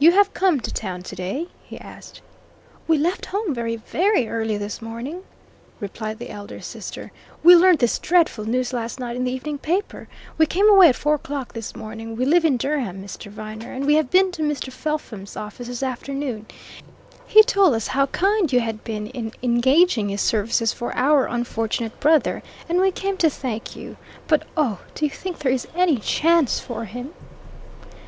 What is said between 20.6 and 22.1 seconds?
for our unfortunate